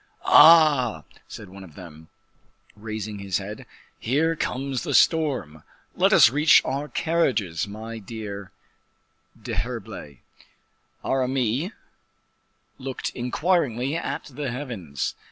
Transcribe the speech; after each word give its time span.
"Ah!" 0.25 1.03
said 1.27 1.47
one 1.47 1.63
of 1.63 1.75
them, 1.75 2.07
raising 2.75 3.19
his 3.19 3.37
head, 3.37 3.67
"here 3.99 4.35
comes 4.35 4.81
the 4.81 4.95
storm. 4.95 5.61
Let 5.95 6.11
us 6.11 6.31
reach 6.31 6.59
our 6.65 6.87
carriages, 6.87 7.67
my 7.67 7.99
dear 7.99 8.51
D'Herblay." 9.39 10.21
Aramis 11.05 11.69
looked 12.79 13.11
inquiringly 13.11 13.95
at 13.95 14.23
the 14.23 14.49
heavens. 14.49 15.13